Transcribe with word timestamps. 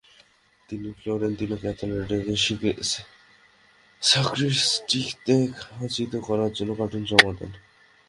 তিনি 0.69 0.89
ফ্লোরেন্তিন 0.99 1.51
ক্যাথেড্রালের 1.61 2.23
সাক্রিস্টিতে 4.01 5.35
খচিত 5.59 6.13
করার 6.27 6.51
জন্য 6.53 6.71
কার্টুন 6.77 7.03
জমা 7.03 7.31
দেন। 7.39 7.51